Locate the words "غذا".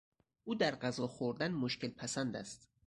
0.75-1.07